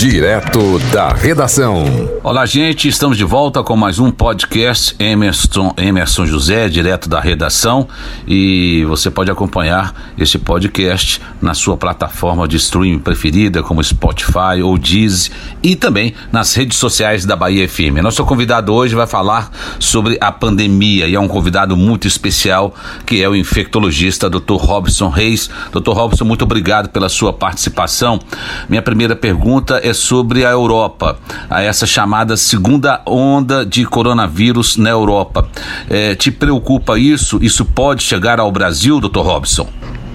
Direto 0.00 0.78
da 0.90 1.12
redação. 1.12 1.84
Olá, 2.24 2.46
gente. 2.46 2.88
Estamos 2.88 3.18
de 3.18 3.24
volta 3.24 3.62
com 3.62 3.76
mais 3.76 3.98
um 3.98 4.10
podcast 4.10 4.96
Emerson, 4.98 5.74
Emerson 5.76 6.24
José, 6.24 6.70
direto 6.70 7.06
da 7.06 7.20
redação. 7.20 7.86
E 8.26 8.82
você 8.88 9.10
pode 9.10 9.30
acompanhar 9.30 10.14
esse 10.16 10.38
podcast 10.38 11.20
na 11.42 11.52
sua 11.52 11.76
plataforma 11.76 12.48
de 12.48 12.56
streaming 12.56 12.98
preferida, 12.98 13.62
como 13.62 13.84
Spotify 13.84 14.62
ou 14.64 14.78
Deezer, 14.78 15.32
e 15.62 15.76
também 15.76 16.14
nas 16.32 16.54
redes 16.54 16.78
sociais 16.78 17.26
da 17.26 17.36
Bahia 17.36 17.68
FM. 17.68 18.00
Nosso 18.02 18.24
convidado 18.24 18.72
hoje 18.72 18.94
vai 18.94 19.06
falar 19.06 19.50
sobre 19.78 20.16
a 20.18 20.32
pandemia 20.32 21.08
e 21.08 21.14
é 21.14 21.20
um 21.20 21.28
convidado 21.28 21.76
muito 21.76 22.08
especial, 22.08 22.74
que 23.04 23.22
é 23.22 23.28
o 23.28 23.36
infectologista 23.36 24.30
Dr. 24.30 24.54
Robson 24.54 25.10
Reis. 25.10 25.50
Dr. 25.70 25.90
Robson, 25.90 26.24
muito 26.24 26.42
obrigado 26.42 26.88
pela 26.88 27.10
sua 27.10 27.34
participação. 27.34 28.18
Minha 28.66 28.80
primeira 28.80 29.14
pergunta 29.14 29.78
é 29.84 29.89
é 29.90 29.94
sobre 29.94 30.44
a 30.44 30.50
Europa, 30.50 31.18
a 31.48 31.62
essa 31.62 31.86
chamada 31.86 32.36
segunda 32.36 33.02
onda 33.06 33.66
de 33.66 33.84
coronavírus 33.84 34.76
na 34.76 34.90
Europa. 34.90 35.48
É, 35.88 36.14
te 36.14 36.30
preocupa 36.30 36.98
isso? 36.98 37.38
Isso 37.42 37.64
pode 37.64 38.02
chegar 38.02 38.40
ao 38.40 38.50
Brasil, 38.50 39.00
Dr. 39.00 39.20
Robson? 39.20 39.68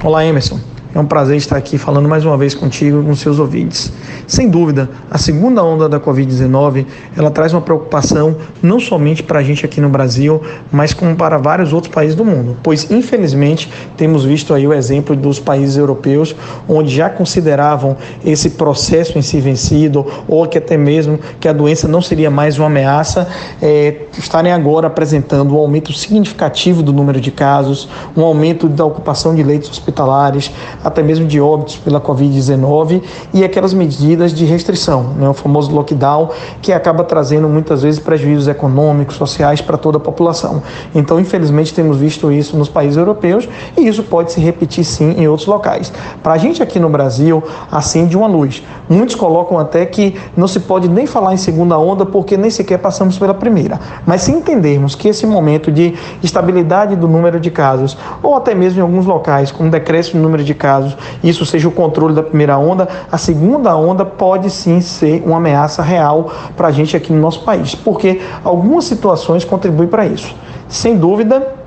Olá, 0.04 0.26
Emerson. 0.26 0.74
É 0.95 0.99
um 0.99 1.05
prazer 1.05 1.35
estar 1.35 1.58
aqui 1.58 1.77
falando 1.77 2.08
mais 2.08 2.23
uma 2.23 2.38
vez 2.38 2.55
contigo 2.55 3.04
com 3.04 3.13
seus 3.13 3.38
ouvintes. 3.38 3.91
Sem 4.26 4.49
dúvida, 4.49 4.90
a 5.12 5.18
segunda 5.18 5.62
onda 5.62 5.90
da 5.90 5.99
Covid-19 5.99 6.85
ela 7.18 7.30
traz 7.30 7.52
uma 7.52 7.59
preocupação 7.59 8.38
não 8.63 8.80
somente 8.80 9.21
para 9.21 9.40
a 9.40 9.44
gente 9.44 9.66
aqui 9.66 9.81
no 9.81 9.90
Brasil, 9.90 10.41
mas 10.71 10.94
como 10.94 11.13
para 11.13 11.38
vários 11.38 11.73
outros 11.73 11.94
países 11.94 12.16
do 12.16 12.23
mundo, 12.23 12.55
pois 12.63 12.90
infelizmente 12.90 13.70
temos 13.98 14.23
visto 14.23 14.54
aí 14.54 14.66
o 14.66 14.71
exemplo 14.71 15.18
dos 15.18 15.38
países 15.38 15.76
europeus 15.76 16.34
onde 16.66 16.96
já 16.96 17.09
consideravam 17.09 17.98
esse 18.23 18.52
processo 18.52 19.18
em 19.18 19.21
si 19.21 19.41
vencido 19.41 20.05
ou 20.30 20.48
que 20.48 20.57
até 20.57 20.77
mesmo 20.77 21.20
que 21.41 21.49
a 21.49 21.54
doença 21.54 21.90
não 21.90 22.02
seria 22.02 22.32
mais 22.32 22.57
uma 22.57 22.68
ameaça, 22.68 23.27
é, 23.62 24.04
estarem 24.18 24.54
agora 24.54 24.88
apresentando 24.88 25.55
um 25.55 25.57
aumento 25.57 25.91
significativo 25.91 26.82
do 26.82 26.93
número 26.93 27.20
de 27.20 27.32
casos, 27.32 27.90
um 28.16 28.21
aumento 28.23 28.70
da 28.70 28.85
ocupação 28.85 29.35
de 29.35 29.43
leitos 29.43 29.70
hospitalares, 29.70 30.49
até 30.86 31.02
mesmo 31.02 31.26
de 31.26 31.41
óbitos 31.41 31.78
pela 31.78 32.00
Covid-19 32.00 33.02
e 33.34 33.44
aquelas 33.44 33.74
medidas 33.74 34.32
de 34.32 34.46
restrição, 34.46 35.16
né, 35.18 35.28
o 35.28 35.34
famoso 35.34 35.74
lockdown, 35.74 36.30
que 36.62 36.72
acaba 36.72 37.04
trazendo 37.04 37.50
muitas 37.50 37.82
vezes 37.82 38.00
prejuízos 38.00 38.48
econômicos, 38.48 39.16
sociais 39.16 39.62
para 39.62 39.78
toda 39.78 39.98
a 39.98 40.00
população. 40.00 40.62
Então, 40.94 41.20
infelizmente, 41.20 41.74
temos 41.74 41.98
visto 41.98 42.32
isso 42.32 42.56
nos 42.56 42.70
países 42.70 42.98
europeus 42.98 43.50
e 43.76 43.88
isso 43.88 44.04
pode 44.04 44.32
se 44.32 44.40
repetir 44.40 44.86
sim 44.86 45.16
em 45.18 45.28
outros 45.28 45.48
locais. 45.48 45.91
Para 46.22 46.34
a 46.34 46.38
gente 46.38 46.62
aqui 46.62 46.80
no 46.80 46.90
Brasil, 46.90 47.44
acende 47.72 48.16
uma 48.16 48.28
luz. 48.28 48.62
Muitos 48.88 49.16
colocam 49.16 49.58
até 49.58 49.86
que 49.88 50.16
não 50.38 50.48
se 50.48 50.60
pode 50.60 50.88
nem 50.88 51.08
falar 51.08 51.34
em 51.34 51.38
segunda 51.38 51.78
onda 51.80 52.06
porque 52.06 52.38
nem 52.38 52.52
sequer 52.52 52.78
passamos 52.78 53.18
pela 53.18 53.34
primeira. 53.34 53.80
Mas 54.06 54.22
se 54.22 54.32
entendermos 54.32 54.94
que 54.94 55.08
esse 55.08 55.26
momento 55.26 55.72
de 55.72 55.96
estabilidade 56.22 56.96
do 56.96 57.08
número 57.08 57.40
de 57.40 57.50
casos, 57.50 57.98
ou 58.22 58.36
até 58.36 58.54
mesmo 58.54 58.80
em 58.80 58.82
alguns 58.82 59.06
locais, 59.06 59.52
com 59.52 59.63
um 59.63 59.70
decréscimo 59.70 60.20
no 60.20 60.28
número 60.28 60.44
de 60.44 60.54
casos, 60.54 60.74
casos 60.76 60.98
isso 61.23 61.45
seja 61.45 61.68
o 61.68 61.71
controle 61.71 62.13
da 62.13 62.23
primeira 62.23 62.57
onda, 62.57 62.87
a 63.12 63.18
segunda 63.18 63.76
onda 63.76 64.06
pode 64.06 64.50
sim 64.50 64.81
ser 64.81 65.23
uma 65.25 65.38
ameaça 65.38 65.81
real 65.81 66.31
para 66.56 66.67
a 66.67 66.72
gente 66.72 66.95
aqui 66.95 67.12
no 67.13 67.22
nosso 67.22 67.44
país, 67.44 67.73
porque 67.73 68.22
algumas 68.44 68.85
situações 68.85 69.45
contribuem 69.45 69.88
para 69.88 70.06
isso. 70.06 70.35
Sem 70.67 70.97
dúvida, 70.97 71.65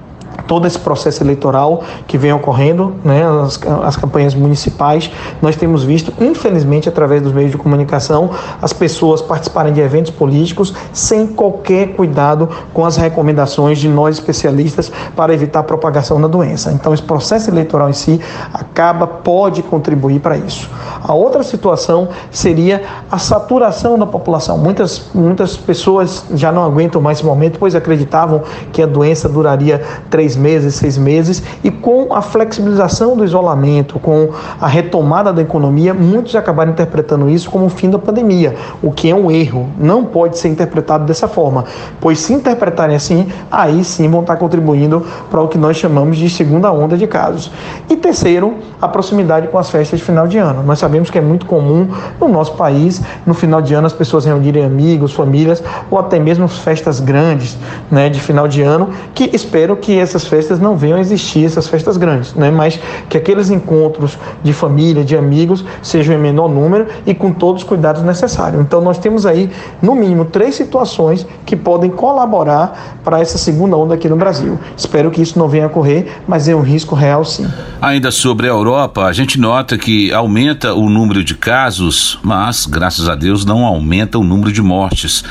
todo 0.48 0.66
esse 0.66 0.78
processo 0.78 1.22
eleitoral 1.22 1.84
que 2.06 2.18
vem 2.18 2.32
ocorrendo, 2.32 2.94
né, 3.04 3.22
as, 3.44 3.60
as, 3.84 3.96
campanhas 3.96 4.34
municipais, 4.34 5.10
nós 5.40 5.54
temos 5.54 5.84
visto, 5.84 6.12
infelizmente, 6.20 6.88
através 6.88 7.22
dos 7.22 7.32
meios 7.32 7.52
de 7.52 7.58
comunicação, 7.58 8.30
as 8.60 8.72
pessoas 8.72 9.20
participarem 9.20 9.72
de 9.72 9.80
eventos 9.80 10.10
políticos 10.10 10.74
sem 10.92 11.26
qualquer 11.26 11.88
cuidado 11.88 12.48
com 12.72 12.84
as 12.84 12.96
recomendações 12.96 13.78
de 13.78 13.88
nós 13.88 14.16
especialistas 14.16 14.90
para 15.14 15.34
evitar 15.34 15.60
a 15.60 15.62
propagação 15.62 16.20
da 16.20 16.26
doença. 16.26 16.72
Então, 16.72 16.94
esse 16.94 17.02
processo 17.02 17.50
eleitoral 17.50 17.90
em 17.90 17.92
si 17.92 18.18
acaba, 18.52 19.06
pode 19.06 19.62
contribuir 19.62 20.20
para 20.20 20.36
isso. 20.38 20.70
A 21.02 21.12
outra 21.12 21.42
situação 21.42 22.08
seria 22.30 22.82
a 23.10 23.18
saturação 23.18 23.98
da 23.98 24.06
população. 24.06 24.56
Muitas, 24.56 25.10
muitas 25.14 25.56
pessoas 25.56 26.24
já 26.34 26.50
não 26.50 26.64
aguentam 26.64 27.02
mais 27.02 27.18
esse 27.18 27.26
momento, 27.26 27.58
pois 27.58 27.74
acreditavam 27.74 28.42
que 28.72 28.80
a 28.80 28.86
doença 28.86 29.28
duraria 29.28 29.82
três 30.08 30.37
meses, 30.38 30.76
seis 30.76 30.96
meses, 30.96 31.42
e 31.62 31.70
com 31.70 32.14
a 32.14 32.22
flexibilização 32.22 33.16
do 33.16 33.24
isolamento, 33.24 33.98
com 33.98 34.30
a 34.60 34.66
retomada 34.66 35.32
da 35.32 35.42
economia, 35.42 35.92
muitos 35.92 36.34
acabaram 36.34 36.72
interpretando 36.72 37.28
isso 37.28 37.50
como 37.50 37.66
o 37.66 37.68
fim 37.68 37.90
da 37.90 37.98
pandemia, 37.98 38.54
o 38.82 38.90
que 38.90 39.10
é 39.10 39.14
um 39.14 39.30
erro. 39.30 39.68
Não 39.78 40.04
pode 40.04 40.38
ser 40.38 40.48
interpretado 40.48 41.04
dessa 41.04 41.28
forma, 41.28 41.64
pois 42.00 42.18
se 42.20 42.32
interpretarem 42.32 42.96
assim, 42.96 43.28
aí 43.50 43.84
sim 43.84 44.08
vão 44.08 44.20
estar 44.20 44.36
contribuindo 44.36 45.04
para 45.30 45.42
o 45.42 45.48
que 45.48 45.58
nós 45.58 45.76
chamamos 45.76 46.16
de 46.16 46.30
segunda 46.30 46.72
onda 46.72 46.96
de 46.96 47.06
casos. 47.06 47.50
E 47.90 47.96
terceiro, 47.96 48.54
a 48.80 48.88
proximidade 48.88 49.48
com 49.48 49.58
as 49.58 49.68
festas 49.68 49.98
de 49.98 50.04
final 50.04 50.26
de 50.28 50.38
ano. 50.38 50.62
Nós 50.62 50.78
sabemos 50.78 51.10
que 51.10 51.18
é 51.18 51.20
muito 51.20 51.46
comum 51.46 51.88
no 52.20 52.28
nosso 52.28 52.52
país, 52.54 53.02
no 53.26 53.34
final 53.34 53.60
de 53.60 53.74
ano, 53.74 53.86
as 53.86 53.92
pessoas 53.92 54.24
reunirem 54.24 54.64
amigos, 54.64 55.12
famílias, 55.12 55.62
ou 55.90 55.98
até 55.98 56.18
mesmo 56.18 56.46
festas 56.46 57.00
grandes 57.00 57.56
né, 57.90 58.08
de 58.08 58.20
final 58.20 58.46
de 58.46 58.62
ano, 58.62 58.90
que 59.14 59.30
espero 59.34 59.76
que 59.76 59.98
essas 59.98 60.26
festas 60.28 60.60
não 60.60 60.76
venham 60.76 60.98
a 60.98 61.00
existir, 61.00 61.44
essas 61.44 61.68
festas 61.68 61.96
grandes, 61.96 62.34
né? 62.34 62.50
mas 62.50 62.78
que 63.08 63.16
aqueles 63.16 63.50
encontros 63.50 64.18
de 64.42 64.52
família, 64.52 65.04
de 65.04 65.16
amigos, 65.16 65.64
sejam 65.82 66.14
em 66.14 66.18
menor 66.18 66.48
número 66.48 66.86
e 67.06 67.14
com 67.14 67.32
todos 67.32 67.62
os 67.62 67.68
cuidados 67.68 68.02
necessários. 68.02 68.60
Então, 68.60 68.80
nós 68.80 68.98
temos 68.98 69.26
aí, 69.26 69.50
no 69.82 69.94
mínimo, 69.94 70.24
três 70.24 70.54
situações 70.54 71.26
que 71.44 71.56
podem 71.56 71.90
colaborar 71.90 72.98
para 73.02 73.20
essa 73.20 73.38
segunda 73.38 73.76
onda 73.76 73.94
aqui 73.94 74.08
no 74.08 74.16
Brasil. 74.16 74.58
Espero 74.76 75.10
que 75.10 75.22
isso 75.22 75.38
não 75.38 75.48
venha 75.48 75.64
a 75.64 75.66
ocorrer, 75.68 76.06
mas 76.26 76.48
é 76.48 76.54
um 76.54 76.62
risco 76.62 76.94
real 76.94 77.24
sim. 77.24 77.46
Ainda 77.80 78.10
sobre 78.10 78.46
a 78.46 78.50
Europa, 78.50 79.04
a 79.04 79.12
gente 79.12 79.38
nota 79.38 79.78
que 79.78 80.12
aumenta 80.12 80.74
o 80.74 80.90
número 80.90 81.22
de 81.24 81.34
casos, 81.34 82.18
mas, 82.22 82.66
graças 82.66 83.08
a 83.08 83.14
Deus, 83.14 83.44
não 83.44 83.64
aumenta 83.64 84.18
o 84.18 84.24
número 84.24 84.52
de 84.52 84.60
mortes. 84.60 85.24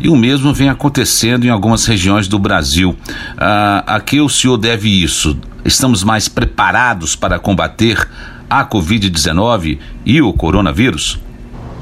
E 0.00 0.08
o 0.08 0.16
mesmo 0.16 0.52
vem 0.52 0.68
acontecendo 0.68 1.44
em 1.44 1.48
algumas 1.50 1.86
regiões 1.86 2.28
do 2.28 2.38
Brasil. 2.38 2.96
Ah, 3.38 3.84
aqui 3.86 4.20
o 4.20 4.28
senhor 4.42 4.58
deve 4.58 4.88
isso? 4.88 5.38
Estamos 5.64 6.02
mais 6.02 6.28
preparados 6.28 7.14
para 7.14 7.38
combater 7.38 8.08
a 8.50 8.64
Covid-19 8.64 9.78
e 10.04 10.20
o 10.20 10.32
coronavírus? 10.32 11.20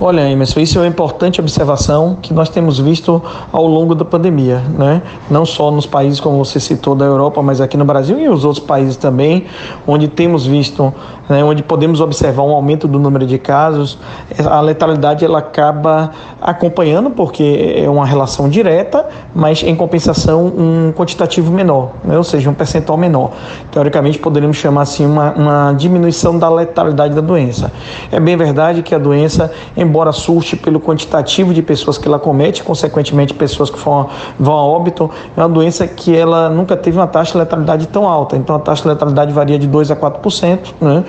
Olha, 0.02 0.26
Emerson, 0.30 0.60
isso 0.60 0.78
é 0.78 0.80
uma 0.80 0.88
importante 0.88 1.42
observação 1.42 2.16
que 2.22 2.32
nós 2.32 2.48
temos 2.48 2.78
visto 2.78 3.22
ao 3.52 3.66
longo 3.66 3.94
da 3.94 4.02
pandemia, 4.02 4.62
né? 4.78 5.02
Não 5.30 5.44
só 5.44 5.70
nos 5.70 5.84
países, 5.84 6.18
como 6.18 6.42
você 6.42 6.58
citou, 6.58 6.94
da 6.94 7.04
Europa, 7.04 7.42
mas 7.42 7.60
aqui 7.60 7.76
no 7.76 7.84
Brasil 7.84 8.18
e 8.18 8.26
os 8.26 8.42
outros 8.42 8.64
países 8.64 8.96
também, 8.96 9.44
onde 9.86 10.08
temos 10.08 10.46
visto, 10.46 10.90
né, 11.28 11.44
onde 11.44 11.62
podemos 11.62 12.00
observar 12.00 12.44
um 12.44 12.52
aumento 12.52 12.88
do 12.88 12.98
número 12.98 13.26
de 13.26 13.36
casos, 13.38 13.98
a 14.42 14.62
letalidade 14.62 15.22
ela 15.22 15.40
acaba 15.40 16.12
acompanhando, 16.40 17.10
porque 17.10 17.74
é 17.76 17.88
uma 17.88 18.06
relação 18.06 18.48
direta, 18.48 19.06
mas 19.34 19.62
em 19.62 19.76
compensação 19.76 20.46
um 20.46 20.92
quantitativo 20.96 21.52
menor, 21.52 21.90
né? 22.02 22.16
ou 22.16 22.24
seja, 22.24 22.48
um 22.48 22.54
percentual 22.54 22.96
menor. 22.96 23.32
Teoricamente, 23.70 24.18
poderíamos 24.18 24.56
chamar 24.56 24.82
assim 24.82 25.04
uma, 25.04 25.32
uma 25.32 25.72
diminuição 25.74 26.38
da 26.38 26.48
letalidade 26.48 27.14
da 27.14 27.20
doença. 27.20 27.70
É 28.10 28.18
bem 28.18 28.34
verdade 28.34 28.82
que 28.82 28.94
a 28.94 28.98
doença, 28.98 29.52
em 29.76 29.89
embora 29.90 30.12
surte 30.12 30.56
pelo 30.56 30.80
quantitativo 30.80 31.52
de 31.52 31.60
pessoas 31.60 31.98
que 31.98 32.06
ela 32.06 32.18
comete, 32.18 32.62
consequentemente 32.62 33.34
pessoas 33.34 33.68
que 33.68 33.78
vão, 33.78 34.08
a 34.40 34.50
óbito, 34.50 35.10
é 35.36 35.40
uma 35.40 35.48
doença 35.48 35.86
que 35.86 36.16
ela 36.16 36.48
nunca 36.48 36.76
teve 36.76 36.96
uma 36.96 37.08
taxa 37.08 37.32
de 37.32 37.38
letalidade 37.38 37.88
tão 37.88 38.08
alta. 38.08 38.36
Então 38.36 38.54
a 38.54 38.60
taxa 38.60 38.82
de 38.82 38.88
letalidade 38.88 39.32
varia 39.32 39.58
de 39.58 39.66
2 39.66 39.90
a 39.90 39.96
4%, 39.96 40.58
né? 40.80 41.04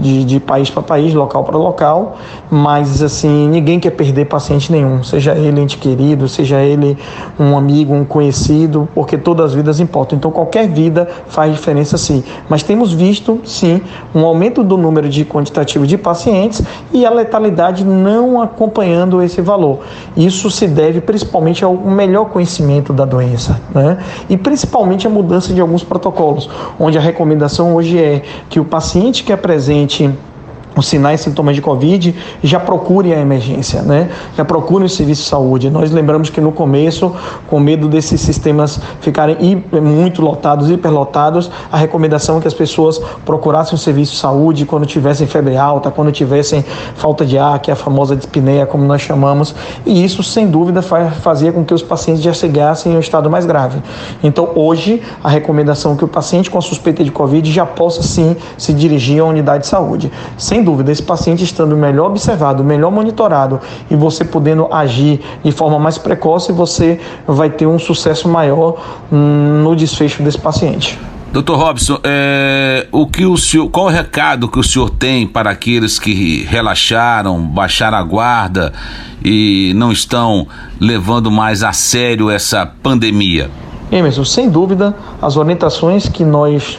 de, 0.00 0.24
de 0.24 0.40
país 0.40 0.68
para 0.68 0.82
país, 0.82 1.14
local 1.14 1.42
para 1.44 1.56
local, 1.56 2.16
mas 2.50 3.02
assim, 3.02 3.48
ninguém 3.48 3.80
quer 3.80 3.90
perder 3.90 4.26
paciente 4.26 4.70
nenhum, 4.70 5.02
seja 5.02 5.34
ele 5.34 5.60
ente 5.60 5.78
querido, 5.78 6.28
seja 6.28 6.60
ele 6.60 6.98
um 7.38 7.56
amigo, 7.56 7.94
um 7.94 8.04
conhecido, 8.04 8.86
porque 8.94 9.16
todas 9.16 9.46
as 9.46 9.54
vidas 9.54 9.80
importam. 9.80 10.18
Então 10.18 10.30
qualquer 10.30 10.68
vida 10.68 11.08
faz 11.28 11.52
diferença 11.52 11.96
sim. 11.96 12.22
Mas 12.48 12.62
temos 12.62 12.92
visto 12.92 13.40
sim 13.44 13.80
um 14.14 14.24
aumento 14.24 14.62
do 14.62 14.76
número 14.76 15.08
de 15.08 15.24
quantitativo 15.24 15.86
de 15.86 15.96
pacientes 15.96 16.62
e 16.92 17.06
a 17.06 17.10
letalidade 17.10 17.84
não 17.94 18.42
acompanhando 18.42 19.22
esse 19.22 19.40
valor. 19.40 19.80
Isso 20.16 20.50
se 20.50 20.66
deve 20.66 21.00
principalmente 21.00 21.64
ao 21.64 21.74
melhor 21.74 22.26
conhecimento 22.26 22.92
da 22.92 23.04
doença, 23.04 23.60
né? 23.74 23.98
E 24.28 24.36
principalmente 24.36 25.06
a 25.06 25.10
mudança 25.10 25.54
de 25.54 25.60
alguns 25.60 25.82
protocolos, 25.84 26.50
onde 26.78 26.98
a 26.98 27.00
recomendação 27.00 27.74
hoje 27.74 27.98
é 27.98 28.22
que 28.48 28.60
o 28.60 28.64
paciente 28.64 29.24
que 29.24 29.32
apresente 29.32 30.10
os 30.76 30.86
sinais 30.86 31.20
e 31.20 31.24
sintomas 31.24 31.54
de 31.54 31.62
Covid, 31.62 32.14
já 32.42 32.58
procure 32.58 33.12
a 33.14 33.20
emergência, 33.20 33.82
né? 33.82 34.10
Já 34.36 34.44
procure 34.44 34.84
o 34.84 34.88
serviço 34.88 35.22
de 35.22 35.28
saúde. 35.28 35.70
Nós 35.70 35.90
lembramos 35.90 36.30
que 36.30 36.40
no 36.40 36.52
começo, 36.52 37.14
com 37.48 37.60
medo 37.60 37.88
desses 37.88 38.20
sistemas 38.20 38.80
ficarem 39.00 39.64
muito 39.72 40.20
lotados, 40.20 40.70
hiperlotados, 40.70 41.50
a 41.70 41.76
recomendação 41.76 42.38
é 42.38 42.40
que 42.40 42.48
as 42.48 42.54
pessoas 42.54 43.00
procurassem 43.24 43.74
o 43.74 43.78
serviço 43.78 44.12
de 44.12 44.18
saúde 44.18 44.66
quando 44.66 44.86
tivessem 44.86 45.26
febre 45.26 45.56
alta, 45.56 45.90
quando 45.90 46.10
tivessem 46.10 46.64
falta 46.96 47.24
de 47.24 47.38
ar, 47.38 47.58
que 47.58 47.70
é 47.70 47.74
a 47.74 47.76
famosa 47.76 48.16
dispneia, 48.16 48.66
como 48.66 48.84
nós 48.84 49.02
chamamos, 49.02 49.54
e 49.86 50.04
isso, 50.04 50.22
sem 50.22 50.48
dúvida, 50.48 50.82
fazia 50.82 51.52
com 51.52 51.64
que 51.64 51.72
os 51.72 51.82
pacientes 51.82 52.22
já 52.22 52.32
chegassem 52.32 52.92
em 52.92 52.96
um 52.96 53.00
estado 53.00 53.30
mais 53.30 53.46
grave. 53.46 53.78
Então, 54.22 54.50
hoje, 54.54 55.02
a 55.22 55.28
recomendação 55.28 55.92
é 55.92 55.96
que 55.96 56.04
o 56.04 56.08
paciente 56.08 56.50
com 56.50 56.60
suspeita 56.60 57.04
de 57.04 57.10
Covid 57.10 57.50
já 57.52 57.66
possa, 57.66 58.02
sim, 58.02 58.36
se 58.56 58.72
dirigir 58.72 59.20
à 59.20 59.24
unidade 59.24 59.64
de 59.64 59.68
saúde. 59.68 60.10
Sem 60.36 60.63
dúvida, 60.64 60.90
esse 60.90 61.02
paciente 61.02 61.44
estando 61.44 61.76
melhor 61.76 62.06
observado, 62.06 62.64
melhor 62.64 62.90
monitorado 62.90 63.60
e 63.90 63.94
você 63.94 64.24
podendo 64.24 64.72
agir 64.72 65.20
de 65.44 65.52
forma 65.52 65.78
mais 65.78 65.98
precoce, 65.98 66.52
você 66.52 66.98
vai 67.26 67.50
ter 67.50 67.66
um 67.66 67.78
sucesso 67.78 68.28
maior 68.28 69.04
no 69.10 69.76
desfecho 69.76 70.22
desse 70.22 70.38
paciente. 70.38 70.98
Doutor 71.34 71.58
Robson, 71.58 71.98
é, 72.04 72.86
o 72.92 73.08
que 73.08 73.26
o 73.26 73.36
senhor, 73.36 73.68
qual 73.68 73.86
o 73.86 73.88
recado 73.88 74.48
que 74.48 74.56
o 74.56 74.62
senhor 74.62 74.88
tem 74.88 75.26
para 75.26 75.50
aqueles 75.50 75.98
que 75.98 76.44
relaxaram, 76.44 77.40
baixaram 77.42 77.98
a 77.98 78.02
guarda 78.04 78.72
e 79.24 79.72
não 79.74 79.90
estão 79.90 80.46
levando 80.78 81.32
mais 81.32 81.64
a 81.64 81.72
sério 81.72 82.30
essa 82.30 82.64
pandemia? 82.64 83.50
Emerson, 83.90 84.24
sem 84.24 84.48
dúvida, 84.48 84.94
as 85.20 85.36
orientações 85.36 86.08
que 86.08 86.24
nós 86.24 86.78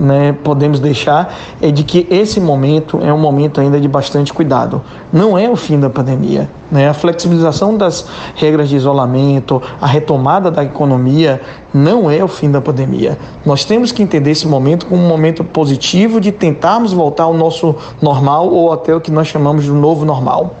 né, 0.00 0.36
podemos 0.44 0.80
deixar 0.80 1.34
é 1.60 1.70
de 1.70 1.82
que 1.82 2.06
esse 2.10 2.40
momento 2.40 3.00
é 3.02 3.12
um 3.12 3.18
momento 3.18 3.60
ainda 3.60 3.80
de 3.80 3.88
bastante 3.88 4.32
cuidado. 4.32 4.82
Não 5.12 5.36
é 5.38 5.48
o 5.48 5.56
fim 5.56 5.78
da 5.80 5.90
pandemia. 5.90 6.48
Né? 6.70 6.88
A 6.88 6.94
flexibilização 6.94 7.76
das 7.76 8.06
regras 8.34 8.68
de 8.68 8.76
isolamento, 8.76 9.62
a 9.80 9.86
retomada 9.86 10.50
da 10.50 10.64
economia, 10.64 11.40
não 11.72 12.10
é 12.10 12.22
o 12.22 12.28
fim 12.28 12.50
da 12.50 12.60
pandemia. 12.60 13.18
Nós 13.44 13.64
temos 13.64 13.92
que 13.92 14.02
entender 14.02 14.30
esse 14.30 14.46
momento 14.46 14.86
como 14.86 15.02
um 15.02 15.08
momento 15.08 15.44
positivo 15.44 16.20
de 16.20 16.32
tentarmos 16.32 16.92
voltar 16.92 17.24
ao 17.24 17.34
nosso 17.34 17.74
normal 18.00 18.48
ou 18.48 18.72
até 18.72 18.94
o 18.94 19.00
que 19.00 19.10
nós 19.10 19.28
chamamos 19.28 19.64
de 19.64 19.70
novo 19.70 20.04
normal. 20.04 20.54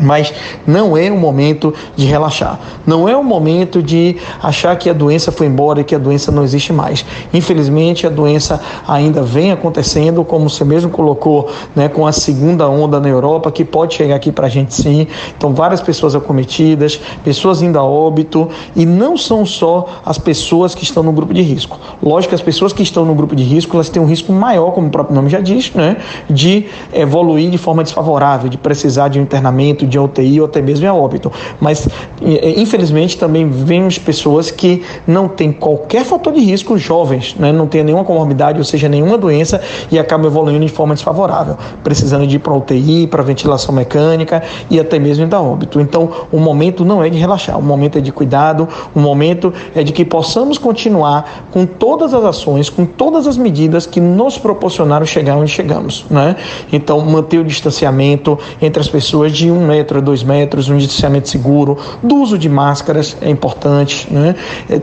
Mas 0.00 0.32
não 0.66 0.96
é 0.96 1.10
o 1.10 1.16
momento 1.16 1.74
de 1.96 2.06
relaxar. 2.06 2.58
Não 2.86 3.08
é 3.08 3.16
o 3.16 3.24
momento 3.24 3.82
de 3.82 4.16
achar 4.42 4.76
que 4.76 4.88
a 4.88 4.92
doença 4.92 5.32
foi 5.32 5.46
embora 5.46 5.80
e 5.80 5.84
que 5.84 5.94
a 5.94 5.98
doença 5.98 6.30
não 6.30 6.44
existe 6.44 6.72
mais. 6.72 7.04
Infelizmente, 7.32 8.06
a 8.06 8.10
doença 8.10 8.60
ainda 8.86 9.22
vem 9.22 9.52
acontecendo, 9.52 10.24
como 10.24 10.48
você 10.48 10.64
mesmo 10.64 10.90
colocou, 10.90 11.50
né, 11.74 11.88
com 11.88 12.06
a 12.06 12.12
segunda 12.12 12.68
onda 12.68 13.00
na 13.00 13.08
Europa, 13.08 13.50
que 13.50 13.64
pode 13.64 13.94
chegar 13.94 14.14
aqui 14.14 14.30
para 14.30 14.46
a 14.46 14.50
gente 14.50 14.74
sim. 14.74 15.06
Então, 15.36 15.52
várias 15.52 15.80
pessoas 15.80 16.14
acometidas, 16.14 17.00
pessoas 17.24 17.62
indo 17.62 17.78
a 17.78 17.82
óbito, 17.82 18.48
e 18.76 18.86
não 18.86 19.16
são 19.16 19.44
só 19.44 19.86
as 20.04 20.18
pessoas 20.18 20.74
que 20.74 20.84
estão 20.84 21.02
no 21.02 21.12
grupo 21.12 21.34
de 21.34 21.42
risco. 21.42 21.78
Lógico 22.02 22.30
que 22.30 22.34
as 22.34 22.42
pessoas 22.42 22.72
que 22.72 22.82
estão 22.82 23.04
no 23.04 23.14
grupo 23.14 23.34
de 23.34 23.42
risco, 23.42 23.76
elas 23.76 23.88
têm 23.88 24.00
um 24.00 24.06
risco 24.06 24.32
maior, 24.32 24.72
como 24.72 24.88
o 24.88 24.90
próprio 24.90 25.14
nome 25.14 25.28
já 25.28 25.40
diz, 25.40 25.72
né, 25.74 25.96
de 26.28 26.66
evoluir 26.92 27.50
de 27.50 27.58
forma 27.58 27.82
desfavorável, 27.82 28.48
de 28.48 28.58
precisar 28.58 29.08
de 29.08 29.18
um 29.18 29.22
internamento, 29.22 29.86
de 29.88 29.98
UTI 29.98 30.40
ou 30.40 30.46
até 30.46 30.60
mesmo 30.60 30.88
a 30.88 30.94
óbito. 30.94 31.30
Mas, 31.60 31.88
infelizmente, 32.56 33.16
também 33.16 33.48
vemos 33.48 33.98
pessoas 33.98 34.50
que 34.50 34.82
não 35.06 35.28
têm 35.28 35.52
qualquer 35.52 36.04
fator 36.04 36.32
de 36.32 36.40
risco, 36.40 36.78
jovens, 36.78 37.34
né? 37.38 37.52
não 37.52 37.66
têm 37.66 37.82
nenhuma 37.82 38.04
comorbidade, 38.04 38.58
ou 38.58 38.64
seja, 38.64 38.88
nenhuma 38.88 39.16
doença, 39.16 39.60
e 39.90 39.98
acabam 39.98 40.26
evoluindo 40.26 40.64
de 40.64 40.72
forma 40.72 40.94
desfavorável, 40.94 41.56
precisando 41.82 42.26
de 42.26 42.36
ir 42.36 42.38
para 42.38 42.52
UTI, 42.54 43.06
para 43.06 43.22
ventilação 43.22 43.74
mecânica 43.74 44.42
e 44.70 44.78
até 44.78 44.98
mesmo 44.98 45.26
da 45.26 45.40
óbito. 45.40 45.80
Então, 45.80 46.10
o 46.30 46.38
momento 46.38 46.84
não 46.84 47.02
é 47.02 47.08
de 47.08 47.18
relaxar, 47.18 47.58
o 47.58 47.62
momento 47.62 47.98
é 47.98 48.00
de 48.00 48.12
cuidado, 48.12 48.68
o 48.94 49.00
momento 49.00 49.52
é 49.74 49.82
de 49.82 49.92
que 49.92 50.04
possamos 50.04 50.58
continuar 50.58 51.46
com 51.50 51.66
todas 51.66 52.14
as 52.14 52.24
ações, 52.24 52.68
com 52.68 52.84
todas 52.84 53.26
as 53.26 53.36
medidas 53.36 53.86
que 53.86 54.00
nos 54.00 54.38
proporcionaram 54.38 55.06
chegar 55.06 55.36
onde 55.36 55.50
chegamos. 55.50 56.04
Né? 56.10 56.36
Então, 56.72 57.00
manter 57.00 57.38
o 57.38 57.44
distanciamento 57.44 58.38
entre 58.60 58.80
as 58.80 58.88
pessoas 58.88 59.32
de 59.32 59.50
um 59.50 59.66
metro 59.66 59.77
metro 59.78 59.98
a 59.98 60.00
dois 60.00 60.22
metros, 60.24 60.68
um 60.68 60.76
distanciamento 60.76 61.28
seguro, 61.28 61.78
do 62.02 62.16
uso 62.16 62.36
de 62.36 62.48
máscaras 62.48 63.16
é 63.20 63.30
importante, 63.30 64.12
né? 64.12 64.34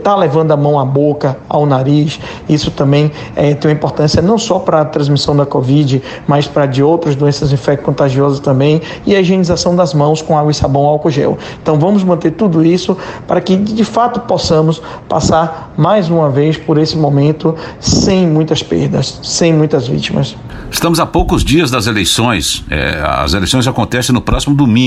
Tá 0.02 0.16
levando 0.16 0.52
a 0.52 0.56
mão 0.56 0.78
à 0.78 0.84
boca, 0.84 1.36
ao 1.48 1.66
nariz, 1.66 2.18
isso 2.48 2.70
também 2.70 3.12
é, 3.34 3.54
tem 3.54 3.70
uma 3.70 3.76
importância 3.76 4.22
não 4.22 4.38
só 4.38 4.58
para 4.58 4.80
a 4.80 4.84
transmissão 4.84 5.36
da 5.36 5.44
Covid, 5.44 6.02
mas 6.26 6.46
para 6.46 6.66
de 6.66 6.82
outras 6.82 7.14
doenças 7.14 7.52
infecto-contagiosas 7.52 8.40
também, 8.40 8.80
e 9.04 9.14
a 9.14 9.20
higienização 9.20 9.76
das 9.76 9.92
mãos 9.92 10.22
com 10.22 10.36
água 10.38 10.50
e 10.50 10.54
sabão 10.54 10.84
álcool 10.84 11.10
gel. 11.10 11.38
Então 11.62 11.78
vamos 11.78 12.02
manter 12.02 12.32
tudo 12.32 12.64
isso 12.64 12.96
para 13.26 13.40
que 13.40 13.56
de 13.56 13.84
fato 13.84 14.20
possamos 14.20 14.80
passar 15.08 15.74
mais 15.76 16.08
uma 16.08 16.30
vez 16.30 16.56
por 16.56 16.78
esse 16.78 16.96
momento 16.96 17.54
sem 17.78 18.26
muitas 18.26 18.62
perdas, 18.62 19.20
sem 19.22 19.52
muitas 19.52 19.86
vítimas. 19.86 20.36
Estamos 20.70 20.98
a 20.98 21.06
poucos 21.06 21.44
dias 21.44 21.70
das 21.70 21.86
eleições. 21.86 22.64
É, 22.70 23.00
as 23.02 23.34
eleições 23.34 23.66
acontecem 23.66 24.14
no 24.14 24.20
próximo 24.20 24.54
domingo. 24.54 24.85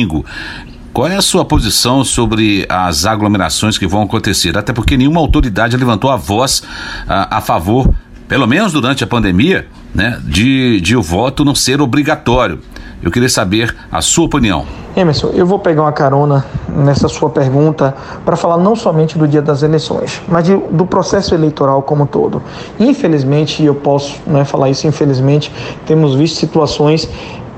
Qual 0.91 1.07
é 1.07 1.15
a 1.15 1.21
sua 1.21 1.45
posição 1.45 2.03
sobre 2.03 2.65
as 2.67 3.05
aglomerações 3.05 3.77
que 3.77 3.87
vão 3.87 4.01
acontecer? 4.01 4.57
Até 4.57 4.73
porque 4.73 4.97
nenhuma 4.97 5.21
autoridade 5.21 5.77
levantou 5.77 6.09
a 6.09 6.15
voz 6.15 6.63
a, 7.07 7.37
a 7.37 7.41
favor, 7.41 7.89
pelo 8.27 8.47
menos 8.47 8.73
durante 8.73 9.03
a 9.03 9.07
pandemia, 9.07 9.67
né, 9.93 10.19
de, 10.23 10.81
de 10.81 10.95
o 10.95 11.01
voto 11.01 11.45
não 11.45 11.55
ser 11.55 11.81
obrigatório. 11.81 12.59
Eu 13.01 13.11
queria 13.11 13.29
saber 13.29 13.73
a 13.89 14.01
sua 14.01 14.25
opinião. 14.25 14.65
Emerson, 14.95 15.29
eu 15.29 15.45
vou 15.45 15.57
pegar 15.59 15.83
uma 15.83 15.91
carona 15.91 16.45
nessa 16.67 17.07
sua 17.07 17.29
pergunta 17.29 17.95
para 18.25 18.35
falar 18.35 18.57
não 18.57 18.75
somente 18.75 19.17
do 19.17 19.25
dia 19.27 19.41
das 19.41 19.63
eleições, 19.63 20.21
mas 20.27 20.43
de, 20.43 20.57
do 20.57 20.85
processo 20.85 21.33
eleitoral 21.33 21.81
como 21.81 22.03
um 22.03 22.07
todo. 22.07 22.41
Infelizmente, 22.77 23.63
eu 23.63 23.75
posso 23.75 24.19
né, 24.27 24.43
falar 24.43 24.69
isso, 24.69 24.85
infelizmente, 24.85 25.49
temos 25.85 26.15
visto 26.15 26.37
situações 26.37 27.07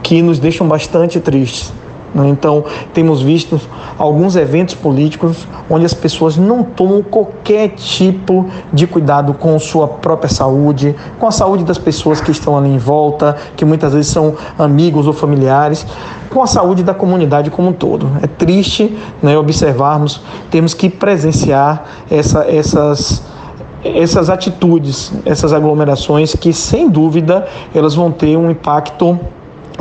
que 0.04 0.22
nos 0.22 0.38
deixam 0.38 0.68
bastante 0.68 1.20
tristes. 1.20 1.74
Né? 2.14 2.28
Então, 2.30 2.64
temos 2.94 3.22
visto 3.22 3.60
alguns 3.98 4.36
eventos 4.36 4.76
políticos 4.76 5.48
onde 5.70 5.86
as 5.86 5.94
pessoas 5.94 6.38
não 6.38 6.64
tomam 6.64 7.02
qualquer 7.02 7.70
tipo 7.70 8.46
de 8.72 8.86
cuidado 8.86 9.34
com 9.34 9.58
sua 9.60 9.88
própria 9.88 10.30
saúde, 10.30 10.96
com 11.20 11.28
a 11.28 11.32
saúde 11.32 11.64
das 11.64 11.78
pessoas 11.78 12.20
que 12.20 12.32
estão 12.32 12.58
ali 12.58 12.70
em 12.70 12.78
volta, 12.78 13.36
que 13.56 13.64
muitas 13.64 13.94
vezes 13.94 14.12
são 14.12 14.36
amigos 14.58 15.08
ou 15.08 15.14
familiares, 15.14 15.86
com 16.30 16.42
a 16.42 16.48
saúde 16.48 16.84
da 16.84 16.94
comunidade 16.94 17.50
como 17.50 17.70
um 17.70 17.74
todo. 17.74 18.08
É 18.22 18.28
triste 18.28 18.98
né, 19.22 19.38
observarmos, 19.38 20.22
temos 20.50 20.74
que 20.74 20.90
presenciar 20.90 21.86
essa, 22.10 22.46
essas 22.46 23.24
essas 23.84 24.30
atitudes, 24.30 25.12
essas 25.26 25.54
aglomerações 25.54 26.36
que 26.36 26.54
sem 26.54 26.88
dúvida 26.88 27.48
elas 27.74 27.96
vão 27.96 28.12
ter 28.12 28.38
um 28.38 28.52
impacto 28.52 29.20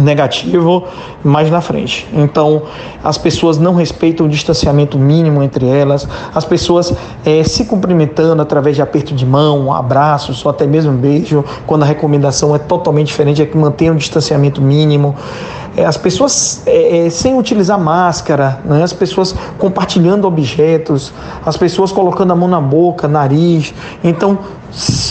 negativo 0.00 0.84
mais 1.22 1.50
na 1.50 1.60
frente. 1.60 2.06
Então, 2.12 2.62
as 3.02 3.18
pessoas 3.18 3.58
não 3.58 3.74
respeitam 3.74 4.26
o 4.26 4.28
distanciamento 4.28 4.98
mínimo 4.98 5.42
entre 5.42 5.66
elas, 5.66 6.08
as 6.34 6.44
pessoas 6.44 6.94
é, 7.24 7.42
se 7.42 7.64
cumprimentando 7.64 8.42
através 8.42 8.76
de 8.76 8.82
aperto 8.82 9.14
de 9.14 9.26
mão, 9.26 9.72
abraços 9.72 10.44
ou 10.44 10.50
até 10.50 10.66
mesmo 10.66 10.92
beijo, 10.92 11.44
quando 11.66 11.82
a 11.82 11.86
recomendação 11.86 12.54
é 12.54 12.58
totalmente 12.58 13.08
diferente, 13.08 13.42
é 13.42 13.46
que 13.46 13.56
mantenha 13.56 13.92
o 13.92 13.96
distanciamento 13.96 14.60
mínimo. 14.60 15.14
É, 15.76 15.84
as 15.84 15.96
pessoas 15.96 16.62
é, 16.66 17.08
sem 17.10 17.38
utilizar 17.38 17.78
máscara, 17.78 18.60
né? 18.64 18.82
as 18.82 18.92
pessoas 18.92 19.34
compartilhando 19.58 20.26
objetos, 20.26 21.12
as 21.44 21.56
pessoas 21.56 21.92
colocando 21.92 22.32
a 22.32 22.36
mão 22.36 22.48
na 22.48 22.60
boca, 22.60 23.06
nariz. 23.06 23.72
Então, 24.02 24.38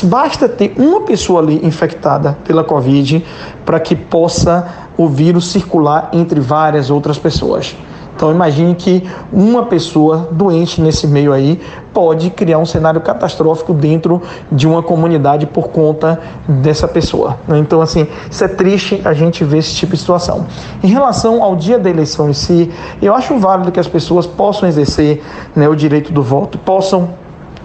basta 0.03 0.49
ter 0.49 0.73
uma 0.77 1.01
pessoa 1.01 1.41
ali 1.41 1.65
infectada 1.65 2.37
pela 2.43 2.63
Covid 2.63 3.25
para 3.65 3.79
que 3.79 3.95
possa 3.95 4.67
o 4.97 5.07
vírus 5.07 5.51
circular 5.51 6.09
entre 6.13 6.39
várias 6.39 6.89
outras 6.89 7.17
pessoas. 7.17 7.75
Então 8.19 8.31
imagine 8.31 8.75
que 8.75 9.09
uma 9.31 9.63
pessoa 9.63 10.27
doente 10.29 10.81
nesse 10.81 11.07
meio 11.07 11.31
aí 11.31 11.57
pode 11.93 12.29
criar 12.31 12.57
um 12.57 12.65
cenário 12.65 12.99
catastrófico 12.99 13.73
dentro 13.73 14.21
de 14.51 14.67
uma 14.67 14.83
comunidade 14.83 15.45
por 15.45 15.69
conta 15.69 16.19
dessa 16.45 16.85
pessoa. 16.85 17.39
Né? 17.47 17.59
Então 17.59 17.81
assim, 17.81 18.05
isso 18.29 18.43
é 18.43 18.49
triste 18.49 19.01
a 19.05 19.13
gente 19.13 19.45
ver 19.45 19.59
esse 19.59 19.73
tipo 19.73 19.93
de 19.93 19.99
situação. 19.99 20.45
Em 20.83 20.89
relação 20.89 21.41
ao 21.41 21.55
dia 21.55 21.79
da 21.79 21.89
eleição 21.89 22.29
em 22.29 22.33
si, 22.33 22.69
eu 23.01 23.15
acho 23.15 23.39
válido 23.39 23.71
que 23.71 23.79
as 23.79 23.87
pessoas 23.87 24.27
possam 24.27 24.67
exercer 24.67 25.23
né, 25.55 25.69
o 25.69 25.73
direito 25.73 26.11
do 26.11 26.21
voto, 26.21 26.57
possam 26.57 27.11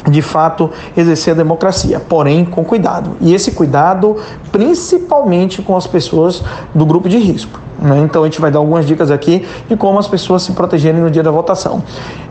de 0.08 0.22
fato 0.22 0.70
exercer 0.96 1.32
a 1.32 1.36
democracia, 1.36 1.98
porém 1.98 2.44
com 2.44 2.64
cuidado. 2.64 3.16
E 3.20 3.34
esse 3.34 3.50
cuidado 3.50 4.18
principalmente 4.52 5.60
com 5.62 5.76
as 5.76 5.88
pessoas 5.88 6.44
do 6.72 6.86
grupo 6.86 7.08
de 7.08 7.18
risco. 7.18 7.58
Né? 7.78 8.00
Então 8.04 8.22
a 8.22 8.26
gente 8.26 8.40
vai 8.40 8.50
dar 8.50 8.58
algumas 8.58 8.86
dicas 8.86 9.10
aqui 9.10 9.46
de 9.68 9.76
como 9.76 9.98
as 9.98 10.08
pessoas 10.08 10.42
se 10.42 10.52
protegerem 10.52 11.00
no 11.00 11.10
dia 11.10 11.22
da 11.22 11.30
votação. 11.30 11.82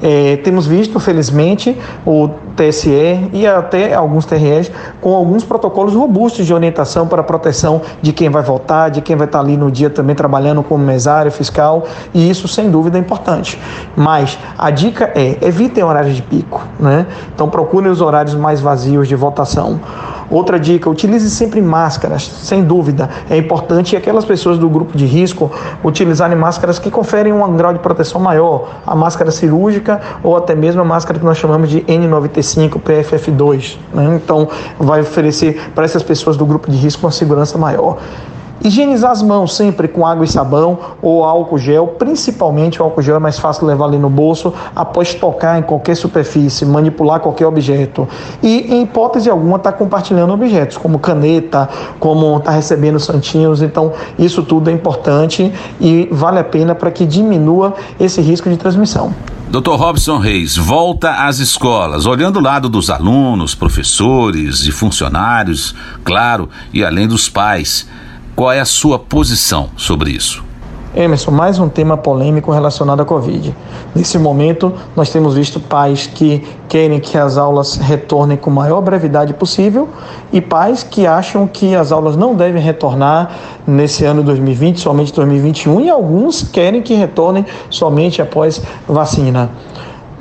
É, 0.02 0.38
temos 0.38 0.66
visto, 0.66 1.00
felizmente, 1.00 1.78
o 2.06 2.30
TSE 2.56 3.30
e 3.34 3.48
até 3.48 3.94
alguns 3.94 4.26
TREs 4.26 4.72
com 5.02 5.16
alguns 5.16 5.44
protocolos 5.44 5.94
robustos 5.94 6.46
de 6.46 6.54
orientação 6.54 7.08
para 7.08 7.24
proteção 7.24 7.82
de 8.02 8.14
quem 8.14 8.30
vai 8.30 8.44
votar, 8.44 8.92
de 8.92 9.02
quem 9.02 9.16
vai 9.16 9.26
estar 9.26 9.40
ali 9.40 9.58
no 9.58 9.72
dia 9.72 9.90
também 9.90 10.16
trabalhando 10.16 10.64
como 10.64 10.84
mesário 10.84 11.32
fiscal, 11.32 11.86
e 12.14 12.30
isso 12.30 12.48
sem 12.48 12.70
dúvida 12.70 12.98
é 12.98 13.02
importante. 13.02 13.60
Mas 13.96 14.38
a 14.58 14.70
dica 14.70 15.12
é 15.16 15.38
evitem 15.42 15.84
horários 15.84 16.16
de 16.16 16.22
pico, 16.22 16.62
né? 16.80 17.06
Então 17.34 17.50
procurem 17.50 17.92
os 17.92 18.02
horários 18.02 18.36
mais 18.36 18.62
vazios 18.62 19.08
de 19.08 19.16
votação. 19.16 19.80
Outra 20.30 20.60
dica, 20.60 20.90
utilize 20.90 21.30
sempre 21.30 21.62
máscaras, 21.62 22.24
sem 22.24 22.64
dúvida. 22.64 23.10
É 23.30 23.38
importante 23.38 23.96
aquelas 23.96 24.26
pessoas 24.26 24.58
do 24.58 24.70
grupo 24.70 24.98
de 24.98 25.06
risco 25.06 25.52
utilizarem 25.84 26.38
máscaras 26.38 26.80
que 26.80 26.90
conferem 26.90 27.34
um 27.34 27.56
grau 27.56 27.74
de 27.74 27.80
proteção 27.80 28.20
maior, 28.20 28.70
a 28.86 28.96
máscara 28.96 29.32
cirúrgica 29.32 30.02
ou 30.24 30.36
até 30.36 30.56
mesmo 30.56 30.82
a 30.82 30.86
máscara 30.86 31.20
que 31.20 31.26
nós 31.26 31.38
chamamos 31.38 31.70
de 31.70 31.82
N95 31.82 32.82
PFF2. 32.82 33.78
Né? 33.94 34.20
Então, 34.24 34.48
vai 34.80 35.02
oferecer 35.02 35.72
para 35.76 35.86
essas 35.86 36.04
pessoas 36.04 36.38
do 36.38 36.46
grupo 36.46 36.70
de 36.70 36.78
risco 36.78 37.06
uma 37.06 37.12
segurança 37.12 37.58
maior. 37.58 37.98
Higienizar 38.62 39.12
as 39.12 39.22
mãos 39.22 39.56
sempre 39.56 39.88
com 39.88 40.06
água 40.06 40.24
e 40.24 40.28
sabão 40.28 40.78
ou 41.02 41.24
álcool 41.26 41.58
gel, 41.58 41.88
principalmente 41.88 42.82
o 42.82 42.86
álcool 42.86 43.02
gel 43.02 43.16
é 43.16 43.20
mais 43.20 43.38
fácil 43.38 43.66
levar 43.66 43.86
ali 43.86 43.98
no 43.98 44.10
bolso 44.10 44.54
após 44.76 45.14
tocar 45.14 45.60
em 45.60 45.64
qualquer 45.64 45.96
superfície, 45.96 46.66
manipular 46.66 47.20
qualquer 47.20 47.46
objeto. 47.46 48.08
E 48.42 48.74
em 48.74 48.84
hipótese 48.84 49.30
alguma 49.30 49.58
estar 49.58 49.72
tá 49.72 49.78
compartilhando 49.78 50.34
objetos, 50.34 50.78
como 50.78 51.00
caneta, 51.00 51.68
como 52.00 52.38
estar 52.38 52.52
tá 52.52 52.56
recebendo 52.56 53.00
santinhos. 53.00 53.62
Então, 53.62 53.92
isso 54.18 54.44
tudo 54.44 54.70
é 54.70 54.74
importante 54.74 55.52
e 55.82 56.08
vale 56.12 56.40
a 56.40 56.44
pena 56.44 56.74
para 56.74 56.92
que 56.92 57.06
diminua 57.06 57.74
esse 58.00 58.22
risco 58.22 58.50
de 58.50 58.56
transmissão. 58.56 59.14
Dr. 59.50 59.76
Robson 59.76 60.18
Reis, 60.18 60.58
volta 60.58 61.28
às 61.28 61.38
escolas, 61.38 62.08
olhando 62.08 62.40
o 62.40 62.42
lado 62.42 62.68
dos 62.68 62.90
alunos, 62.90 63.54
professores 63.54 64.66
e 64.66 64.72
funcionários, 64.72 65.76
claro, 66.04 66.50
e 66.74 66.84
além 66.84 67.08
dos 67.08 67.30
pais. 67.30 67.88
Qual 68.36 68.52
é 68.52 68.60
a 68.60 68.66
sua 68.66 68.98
posição 68.98 69.70
sobre 69.78 70.10
isso? 70.10 70.44
Emerson, 70.96 71.30
mais 71.30 71.60
um 71.60 71.70
tema 71.70 71.96
polêmico 71.98 72.52
relacionado 72.52 73.02
à 73.02 73.06
Covid. 73.06 73.56
Nesse 73.94 74.18
momento, 74.18 74.74
nós 74.96 75.12
temos 75.12 75.36
visto 75.36 75.60
pais 75.60 76.08
que 76.08 76.44
querem 76.68 77.00
que 77.00 77.16
as 77.16 77.38
aulas 77.38 77.78
retornem 77.78 78.36
com 78.36 78.50
maior 78.50 78.82
brevidade 78.82 79.36
possível 79.36 79.88
e 80.32 80.42
pais 80.42 80.82
que 80.82 81.06
acham 81.06 81.46
que 81.46 81.76
as 81.76 81.92
aulas 81.92 82.16
não 82.16 82.34
devem 82.34 82.62
retornar 82.62 83.32
nesse 83.68 84.04
ano 84.04 84.24
2020, 84.24 84.80
somente 84.80 85.14
2021, 85.14 85.82
e 85.82 85.90
alguns 85.92 86.42
querem 86.42 86.82
que 86.82 86.96
retornem 86.96 87.46
somente 87.70 88.20
após 88.20 88.62
vacina. 88.88 89.52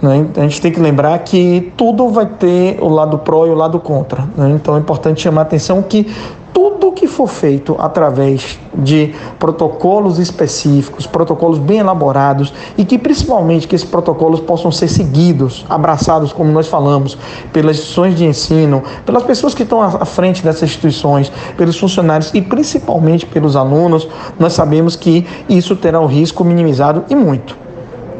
Né? 0.02 0.26
A 0.37 0.40
gente 0.40 0.61
tem 0.61 0.73
que 0.73 0.81
lembrar 0.81 1.19
que 1.21 1.73
tudo 1.76 2.09
vai 2.09 2.26
ter 2.26 2.78
o 2.81 2.88
lado 2.88 3.19
pró 3.19 3.47
e 3.47 3.50
o 3.50 3.54
lado 3.54 3.78
contra. 3.78 4.28
Né? 4.37 4.50
Então 4.50 4.76
é 4.76 4.78
importante 4.81 5.23
chamar 5.23 5.42
a 5.42 5.45
atenção 5.45 5.81
que 5.81 6.12
tudo 6.52 6.92
que 6.92 7.06
for 7.06 7.28
feito 7.28 7.76
através 7.78 8.59
de 8.75 9.14
protocolos 9.38 10.18
específicos, 10.18 11.06
protocolos 11.06 11.59
bem 11.59 11.78
elaborados 11.78 12.52
e 12.76 12.85
que 12.85 12.99
principalmente 12.99 13.66
que 13.66 13.75
esses 13.75 13.88
protocolos 13.88 14.40
possam 14.40 14.71
ser 14.71 14.88
seguidos, 14.88 15.64
abraçados, 15.68 16.32
como 16.32 16.50
nós 16.52 16.68
falamos, 16.68 17.16
pelas 17.52 17.76
instituições 17.76 18.16
de 18.16 18.25
ensino, 18.25 18.82
pelas 19.06 19.23
pessoas 19.23 19.54
que 19.54 19.62
estão 19.62 19.82
à 19.82 20.04
frente 20.04 20.42
dessas 20.42 20.64
instituições, 20.64 21.32
pelos 21.56 21.78
funcionários 21.78 22.30
e 22.35 22.42
principalmente 22.42 23.26
pelos 23.26 23.56
alunos, 23.56 24.09
nós 24.38 24.52
sabemos 24.52 24.97
que 24.97 25.26
isso 25.49 25.75
terá 25.76 26.00
o 26.00 26.06
risco 26.06 26.44
minimizado 26.44 27.04
e 27.09 27.14
muito. 27.14 27.62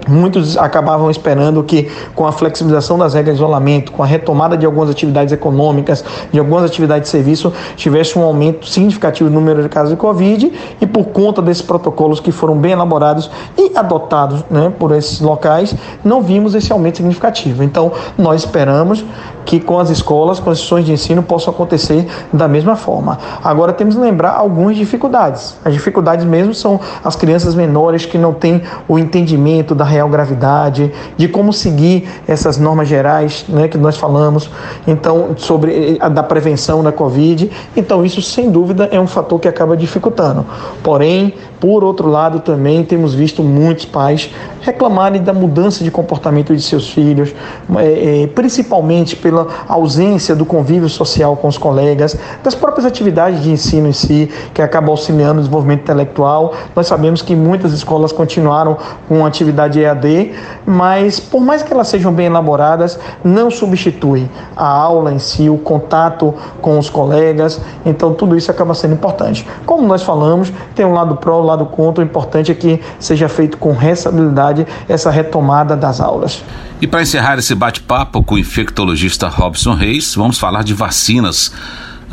Muitos 0.09 0.57
acabavam 0.57 1.11
esperando 1.11 1.63
que, 1.63 1.91
com 2.15 2.27
a 2.27 2.33
flexibilização 2.33 2.99
das 2.99 3.15
regras 3.15 3.37
de 3.37 3.43
isolamento, 3.43 3.93
com 3.93 4.03
a 4.03 4.07
retomada 4.07 4.57
de 4.57 4.67
algumas 4.67 4.91
atividades 4.91 5.33
econômicas, 5.33 6.05
de 6.33 6.39
algumas 6.39 6.65
atividades 6.65 7.05
de 7.05 7.09
serviço, 7.11 7.53
tivesse 7.77 8.19
um 8.19 8.23
aumento 8.23 8.67
significativo 8.67 9.31
no 9.31 9.39
número 9.39 9.63
de 9.63 9.69
casos 9.69 9.91
de 9.91 9.97
Covid 9.97 10.53
e, 10.81 10.87
por 10.87 11.07
conta 11.07 11.41
desses 11.41 11.63
protocolos 11.63 12.21
que 12.21 12.33
foram 12.33 12.57
bem 12.57 12.73
elaborados 12.73 13.31
e 13.57 13.73
adotados 13.77 14.45
né, 14.51 14.73
por 14.79 14.93
esses 14.93 15.21
locais, 15.21 15.75
não 16.05 16.23
vimos 16.23 16.55
esse 16.55 16.73
aumento 16.73 16.97
significativo. 16.97 17.63
Então, 17.63 17.93
nós 18.19 18.43
esperamos 18.43 19.05
que 19.45 19.61
com 19.61 19.79
as 19.79 19.91
escolas, 19.91 20.39
com 20.39 20.51
as 20.51 20.59
instituições 20.59 20.87
de 20.87 20.93
ensino, 20.93 21.23
possam 21.23 21.53
acontecer 21.53 22.07
da 22.33 22.49
mesma 22.49 22.77
forma. 22.77 23.19
Agora, 23.43 23.73
temos 23.73 23.95
que 23.95 24.01
lembrar 24.01 24.33
algumas 24.33 24.77
dificuldades. 24.77 25.57
As 25.65 25.73
dificuldades 25.73 26.25
mesmo 26.25 26.55
são 26.55 26.81
as 27.05 27.17
crianças 27.17 27.55
menores 27.55 28.07
que 28.07 28.19
não 28.19 28.33
têm 28.33 28.63
o 28.89 28.99
entendimento 28.99 29.75
da 29.75 29.85
real 29.85 30.09
gravidade, 30.09 30.93
de 31.17 31.29
como 31.29 31.53
seguir 31.53 32.09
essas 32.27 32.59
normas 32.59 32.89
gerais 32.89 33.45
né, 33.49 33.69
que 33.69 33.79
nós 33.79 33.97
falamos, 33.97 34.51
então, 34.87 35.31
sobre 35.37 35.97
a 36.01 36.09
da 36.09 36.23
prevenção 36.23 36.83
da 36.83 36.93
Covid. 36.93 37.51
Então, 37.77 38.05
isso 38.05 38.23
sem 38.23 38.51
dúvida 38.51 38.89
é 38.93 39.01
um 39.01 39.07
fator 39.07 39.39
que 39.41 39.49
acaba 39.49 39.77
dificultando. 39.77 40.47
Porém, 40.83 41.35
por 41.63 41.85
outro 41.85 42.09
lado, 42.09 42.41
também 42.41 42.83
temos 42.83 43.15
visto 43.15 43.41
muitos 43.41 43.85
pais 43.85 44.29
reclamarem 44.63 45.23
da 45.23 45.33
mudança 45.33 45.85
de 45.85 45.93
comportamento 45.93 46.55
de 46.57 46.61
seus 46.61 46.91
filhos, 46.91 47.33
é, 47.77 48.23
é, 48.23 48.27
principalmente 48.27 49.15
pela 49.15 49.47
ausência 49.69 50.35
do 50.35 50.45
convívio 50.45 50.89
social 50.89 51.37
com 51.37 51.47
os 51.47 51.57
colegas, 51.57 52.17
das 52.43 52.57
próprias 52.57 52.85
atividades 52.85 53.43
de 53.43 53.51
ensino 53.53 53.89
em 53.89 53.93
si, 53.93 54.29
que 54.53 54.61
acabam 54.61 54.91
auxiliando 54.91 55.35
o 55.35 55.39
desenvolvimento 55.39 55.83
intelectual. 55.83 56.53
Nós 56.75 56.89
sabemos 56.89 57.23
que 57.23 57.37
muitas 57.37 57.73
escolas 57.73 58.11
continuaram 58.11 58.77
com 59.09 59.25
atividade 59.25 59.81
EAD, 59.81 60.33
mas 60.67 61.21
por 61.21 61.41
mais 61.41 61.63
que 61.63 61.73
elas 61.73 61.87
sejam 61.87 62.13
bem 62.13 62.27
elaboradas, 62.27 62.99
não 63.23 63.53
substitui 63.53 64.29
a 64.57 64.67
aula 64.67 65.13
em 65.13 65.19
si, 65.21 65.49
o 65.49 65.59
contato 65.59 66.35
com 66.61 66.77
os 66.77 66.91
colegas. 66.91 67.61
Então 67.87 68.15
tudo 68.15 68.37
isso 68.37 68.51
acaba 68.51 68.75
sendo 68.75 68.95
importante. 68.95 69.47
Como 69.65 69.87
nós 69.87 70.03
falamos, 70.03 70.53
tem 70.75 70.85
um 70.85 70.93
lado 70.93 71.17
pró, 71.17 71.52
lado 71.53 71.67
contra. 71.67 72.03
O 72.03 72.07
importante 72.07 72.51
é 72.51 72.55
que 72.55 72.81
seja 72.99 73.29
feito 73.29 73.57
com 73.57 73.73
responsabilidade 73.73 74.67
essa 74.89 75.11
retomada 75.11 75.77
das 75.77 76.01
aulas. 76.01 76.43
E 76.81 76.87
para 76.87 77.03
encerrar 77.03 77.39
esse 77.39 77.55
bate-papo 77.55 78.23
com 78.23 78.35
o 78.35 78.39
infectologista 78.39 79.29
Robson 79.29 79.75
Reis, 79.75 80.15
vamos 80.15 80.39
falar 80.39 80.65
de 80.65 80.75
vacinas 80.75 81.53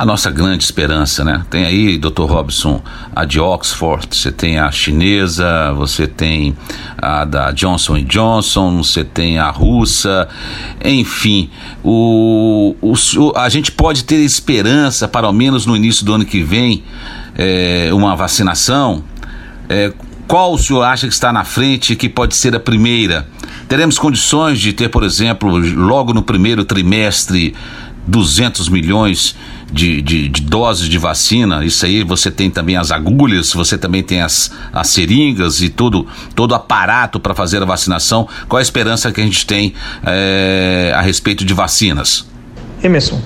a 0.00 0.06
nossa 0.06 0.30
grande 0.30 0.64
esperança, 0.64 1.22
né? 1.22 1.44
Tem 1.50 1.66
aí, 1.66 1.98
Dr. 1.98 2.22
Robson, 2.22 2.80
a 3.14 3.26
de 3.26 3.38
Oxford, 3.38 4.08
você 4.10 4.32
tem 4.32 4.58
a 4.58 4.72
chinesa, 4.72 5.74
você 5.74 6.06
tem 6.06 6.56
a 6.96 7.26
da 7.26 7.52
Johnson 7.52 7.98
Johnson, 8.04 8.82
você 8.82 9.04
tem 9.04 9.38
a 9.38 9.50
russa, 9.50 10.26
enfim, 10.82 11.50
o, 11.84 12.74
o, 12.80 12.94
a 13.36 13.50
gente 13.50 13.72
pode 13.72 14.04
ter 14.04 14.16
esperança 14.16 15.06
para 15.06 15.26
ao 15.26 15.34
menos 15.34 15.66
no 15.66 15.76
início 15.76 16.02
do 16.06 16.14
ano 16.14 16.24
que 16.24 16.42
vem 16.42 16.82
é, 17.36 17.90
uma 17.92 18.16
vacinação. 18.16 19.04
É, 19.70 19.92
qual 20.26 20.52
o 20.52 20.58
senhor 20.58 20.82
acha 20.82 21.06
que 21.06 21.14
está 21.14 21.32
na 21.32 21.44
frente 21.44 21.94
que 21.94 22.08
pode 22.08 22.34
ser 22.34 22.56
a 22.56 22.60
primeira? 22.60 23.26
Teremos 23.68 24.00
condições 24.00 24.58
de 24.58 24.72
ter, 24.72 24.88
por 24.88 25.04
exemplo, 25.04 25.56
logo 25.58 26.12
no 26.12 26.22
primeiro 26.22 26.64
trimestre, 26.64 27.54
200 28.06 28.68
milhões 28.68 29.36
de, 29.72 30.02
de, 30.02 30.28
de, 30.28 30.42
doses 30.42 30.88
de 30.88 30.98
vacina, 30.98 31.64
isso 31.64 31.86
aí 31.86 32.02
você 32.02 32.32
tem 32.32 32.50
também 32.50 32.76
as 32.76 32.90
agulhas, 32.90 33.52
você 33.52 33.78
também 33.78 34.02
tem 34.02 34.20
as, 34.20 34.50
as 34.72 34.88
seringas 34.88 35.62
e 35.62 35.68
tudo, 35.68 36.04
todo 36.34 36.52
aparato 36.52 37.20
para 37.20 37.32
fazer 37.32 37.62
a 37.62 37.64
vacinação. 37.64 38.28
Qual 38.48 38.58
a 38.58 38.62
esperança 38.62 39.12
que 39.12 39.20
a 39.20 39.24
gente 39.24 39.46
tem 39.46 39.72
é, 40.04 40.92
a 40.96 41.00
respeito 41.00 41.44
de 41.44 41.54
vacinas? 41.54 42.26
Emerson, 42.82 43.22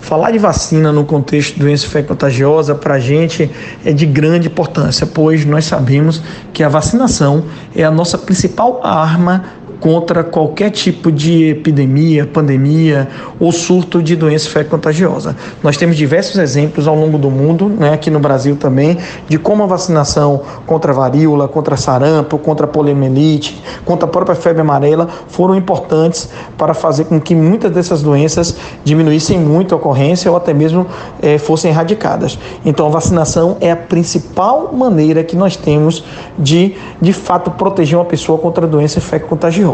falar 0.00 0.30
de 0.30 0.38
vacina 0.38 0.92
no 0.92 1.04
contexto 1.04 1.54
de 1.54 1.60
doença 1.60 2.02
contagiosa 2.02 2.74
para 2.74 2.94
a 2.94 2.98
gente 2.98 3.50
é 3.84 3.92
de 3.92 4.06
grande 4.06 4.48
importância, 4.48 5.06
pois 5.06 5.44
nós 5.44 5.64
sabemos 5.64 6.22
que 6.52 6.62
a 6.62 6.68
vacinação 6.68 7.44
é 7.74 7.84
a 7.84 7.90
nossa 7.90 8.18
principal 8.18 8.80
arma 8.82 9.44
contra 9.80 10.22
qualquer 10.22 10.70
tipo 10.70 11.10
de 11.10 11.48
epidemia, 11.48 12.26
pandemia 12.26 13.08
ou 13.40 13.50
surto 13.50 14.02
de 14.02 14.14
doença 14.14 14.48
feio-contagiosa. 14.50 15.34
Nós 15.62 15.76
temos 15.76 15.96
diversos 15.96 16.36
exemplos 16.36 16.86
ao 16.86 16.94
longo 16.94 17.16
do 17.16 17.30
mundo, 17.30 17.68
né, 17.68 17.94
aqui 17.94 18.10
no 18.10 18.20
Brasil 18.20 18.56
também, 18.56 18.98
de 19.26 19.38
como 19.38 19.62
a 19.62 19.66
vacinação 19.66 20.42
contra 20.66 20.92
varíola, 20.92 21.48
contra 21.48 21.76
sarampo, 21.76 22.38
contra 22.38 22.66
poliomielite, 22.66 23.62
contra 23.84 24.06
a 24.06 24.10
própria 24.10 24.36
febre 24.36 24.60
amarela 24.60 25.08
foram 25.28 25.54
importantes 25.54 26.28
para 26.58 26.74
fazer 26.74 27.04
com 27.04 27.18
que 27.18 27.34
muitas 27.34 27.72
dessas 27.72 28.02
doenças 28.02 28.56
diminuíssem 28.84 29.38
muito 29.38 29.74
a 29.74 29.78
ocorrência 29.78 30.30
ou 30.30 30.36
até 30.36 30.52
mesmo 30.52 30.86
eh, 31.22 31.38
fossem 31.38 31.70
erradicadas. 31.70 32.38
Então, 32.64 32.86
a 32.86 32.90
vacinação 32.90 33.56
é 33.60 33.70
a 33.70 33.76
principal 33.76 34.72
maneira 34.72 35.24
que 35.24 35.36
nós 35.36 35.56
temos 35.56 36.04
de, 36.38 36.74
de 37.00 37.12
fato, 37.12 37.50
proteger 37.52 37.98
uma 37.98 38.04
pessoa 38.04 38.38
contra 38.38 38.66
a 38.66 38.68
doença 38.68 39.00
feio-contagiosa. 39.00 39.69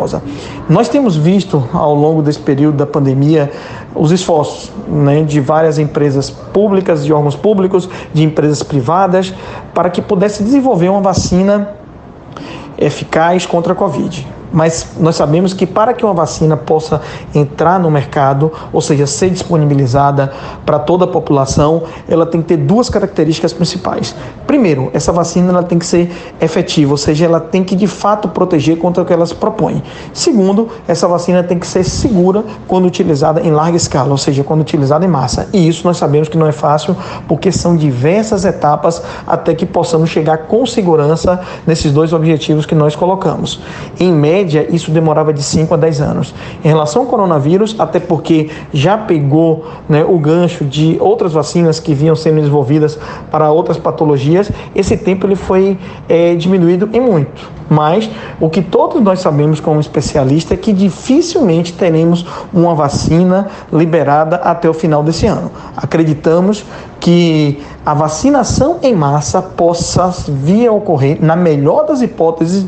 Nós 0.68 0.88
temos 0.88 1.16
visto 1.16 1.68
ao 1.72 1.94
longo 1.94 2.22
desse 2.22 2.38
período 2.38 2.76
da 2.76 2.86
pandemia 2.86 3.50
os 3.94 4.12
esforços 4.12 4.70
né, 4.88 5.22
de 5.22 5.40
várias 5.40 5.78
empresas 5.78 6.30
públicas, 6.30 7.04
de 7.04 7.12
órgãos 7.12 7.36
públicos, 7.36 7.88
de 8.12 8.22
empresas 8.22 8.62
privadas, 8.62 9.32
para 9.74 9.90
que 9.90 10.02
pudesse 10.02 10.42
desenvolver 10.42 10.88
uma 10.88 11.00
vacina 11.00 11.70
eficaz 12.78 13.46
contra 13.46 13.72
a 13.72 13.76
Covid. 13.76 14.26
Mas 14.52 14.92
nós 14.98 15.16
sabemos 15.16 15.52
que 15.52 15.66
para 15.66 15.92
que 15.92 16.04
uma 16.04 16.14
vacina 16.14 16.56
possa 16.56 17.00
entrar 17.34 17.78
no 17.78 17.90
mercado, 17.90 18.52
ou 18.72 18.80
seja, 18.80 19.06
ser 19.06 19.30
disponibilizada 19.30 20.32
para 20.64 20.78
toda 20.78 21.04
a 21.04 21.08
população, 21.08 21.82
ela 22.08 22.24
tem 22.26 22.40
que 22.40 22.48
ter 22.48 22.56
duas 22.56 22.88
características 22.88 23.52
principais. 23.52 24.14
Primeiro, 24.46 24.90
essa 24.94 25.12
vacina 25.12 25.50
ela 25.50 25.62
tem 25.62 25.78
que 25.78 25.86
ser 25.86 26.10
efetiva, 26.40 26.92
ou 26.92 26.96
seja, 26.96 27.24
ela 27.24 27.40
tem 27.40 27.64
que 27.64 27.74
de 27.74 27.86
fato 27.86 28.28
proteger 28.28 28.78
contra 28.78 29.02
o 29.02 29.06
que 29.06 29.12
ela 29.12 29.26
se 29.26 29.34
propõe. 29.34 29.82
Segundo, 30.12 30.68
essa 30.86 31.08
vacina 31.08 31.42
tem 31.42 31.58
que 31.58 31.66
ser 31.66 31.84
segura 31.84 32.44
quando 32.68 32.86
utilizada 32.86 33.40
em 33.40 33.50
larga 33.50 33.76
escala, 33.76 34.10
ou 34.10 34.18
seja, 34.18 34.44
quando 34.44 34.60
utilizada 34.60 35.04
em 35.04 35.08
massa. 35.08 35.48
E 35.52 35.66
isso 35.68 35.86
nós 35.86 35.96
sabemos 35.96 36.28
que 36.28 36.38
não 36.38 36.46
é 36.46 36.52
fácil, 36.52 36.96
porque 37.26 37.50
são 37.50 37.76
diversas 37.76 38.44
etapas 38.44 39.02
até 39.26 39.54
que 39.54 39.66
possamos 39.66 40.10
chegar 40.10 40.38
com 40.46 40.64
segurança 40.64 41.40
nesses 41.66 41.92
dois 41.92 42.12
objetivos 42.12 42.66
que 42.66 42.74
nós 42.74 42.94
colocamos. 42.94 43.60
Em 43.98 44.12
média, 44.12 44.35
média, 44.36 44.66
isso 44.70 44.90
demorava 44.90 45.32
de 45.32 45.42
5 45.42 45.72
a 45.72 45.76
10 45.76 46.00
anos. 46.00 46.34
Em 46.62 46.68
relação 46.68 47.02
ao 47.02 47.08
coronavírus, 47.08 47.74
até 47.78 47.98
porque 47.98 48.50
já 48.72 48.98
pegou 48.98 49.66
né, 49.88 50.04
o 50.04 50.18
gancho 50.18 50.64
de 50.64 50.96
outras 51.00 51.32
vacinas 51.32 51.80
que 51.80 51.94
vinham 51.94 52.14
sendo 52.14 52.36
desenvolvidas 52.36 52.98
para 53.30 53.50
outras 53.50 53.78
patologias, 53.78 54.50
esse 54.74 54.96
tempo 54.96 55.26
ele 55.26 55.36
foi 55.36 55.78
é, 56.08 56.34
diminuído 56.34 56.88
em 56.92 57.00
muito. 57.00 57.56
Mas 57.68 58.08
o 58.40 58.48
que 58.48 58.62
todos 58.62 59.02
nós 59.02 59.20
sabemos 59.20 59.58
como 59.58 59.80
especialista 59.80 60.54
é 60.54 60.56
que 60.56 60.72
dificilmente 60.72 61.72
teremos 61.72 62.24
uma 62.52 62.74
vacina 62.74 63.48
liberada 63.72 64.36
até 64.36 64.68
o 64.68 64.74
final 64.74 65.02
desse 65.02 65.26
ano. 65.26 65.50
Acreditamos 65.76 66.64
que 67.00 67.60
a 67.84 67.94
vacinação 67.94 68.78
em 68.82 68.94
massa 68.94 69.42
possa 69.42 70.14
vir 70.28 70.68
a 70.68 70.72
ocorrer, 70.72 71.18
na 71.20 71.34
melhor 71.34 71.86
das 71.86 72.02
hipóteses, 72.02 72.66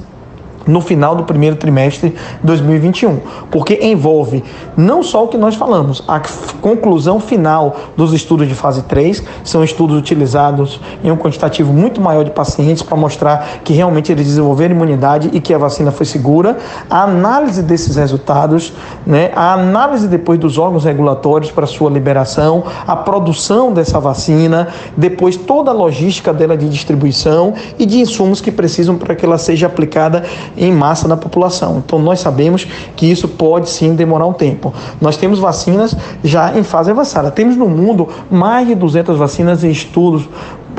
no 0.68 0.80
final 0.80 1.16
do 1.16 1.24
primeiro 1.24 1.56
trimestre 1.56 2.10
de 2.10 2.16
2021, 2.42 3.20
porque 3.50 3.80
envolve 3.82 4.44
não 4.76 5.02
só 5.02 5.24
o 5.24 5.28
que 5.28 5.36
nós 5.36 5.56
falamos, 5.56 6.04
a 6.06 6.20
conclusão 6.60 7.18
final 7.18 7.76
dos 7.96 8.12
estudos 8.12 8.46
de 8.46 8.54
fase 8.54 8.82
3, 8.82 9.24
são 9.42 9.64
estudos 9.64 9.96
utilizados 9.96 10.80
em 11.02 11.10
um 11.10 11.16
quantitativo 11.16 11.72
muito 11.72 12.00
maior 12.00 12.24
de 12.24 12.30
pacientes 12.30 12.82
para 12.82 12.96
mostrar 12.96 13.60
que 13.64 13.72
realmente 13.72 14.12
eles 14.12 14.26
desenvolveram 14.26 14.74
imunidade 14.74 15.30
e 15.32 15.40
que 15.40 15.54
a 15.54 15.58
vacina 15.58 15.90
foi 15.90 16.04
segura, 16.04 16.58
a 16.90 17.02
análise 17.02 17.62
desses 17.62 17.96
resultados, 17.96 18.72
né, 19.06 19.30
a 19.34 19.54
análise 19.54 20.06
depois 20.06 20.38
dos 20.38 20.58
órgãos 20.58 20.84
regulatórios 20.84 21.50
para 21.50 21.66
sua 21.66 21.90
liberação, 21.90 22.64
a 22.86 22.94
produção 22.94 23.72
dessa 23.72 23.98
vacina, 23.98 24.68
depois 24.96 25.36
toda 25.36 25.70
a 25.70 25.74
logística 25.74 26.32
dela 26.32 26.56
de 26.56 26.68
distribuição 26.68 27.54
e 27.78 27.86
de 27.86 27.98
insumos 27.98 28.40
que 28.40 28.50
precisam 28.50 28.96
para 28.96 29.14
que 29.14 29.24
ela 29.24 29.38
seja 29.38 29.66
aplicada 29.66 30.24
em 30.58 30.72
massa 30.72 31.06
na 31.06 31.16
população. 31.16 31.78
Então 31.78 31.98
nós 31.98 32.20
sabemos 32.20 32.66
que 32.96 33.06
isso 33.06 33.28
pode 33.28 33.70
sim 33.70 33.94
demorar 33.94 34.26
um 34.26 34.32
tempo. 34.32 34.72
Nós 35.00 35.16
temos 35.16 35.38
vacinas 35.38 35.94
já 36.22 36.56
em 36.58 36.62
fase 36.62 36.90
avançada. 36.90 37.30
Temos 37.30 37.56
no 37.56 37.68
mundo 37.68 38.08
mais 38.30 38.66
de 38.66 38.74
200 38.74 39.16
vacinas 39.16 39.64
em 39.64 39.70
estudos 39.70 40.28